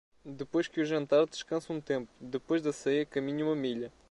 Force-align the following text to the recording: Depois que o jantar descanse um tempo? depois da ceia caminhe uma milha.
Depois 0.25 0.67
que 0.67 0.81
o 0.81 0.83
jantar 0.85 1.27
descanse 1.27 1.71
um 1.71 1.79
tempo? 1.79 2.09
depois 2.19 2.59
da 2.59 2.73
ceia 2.73 3.05
caminhe 3.05 3.43
uma 3.43 3.55
milha. 3.55 3.93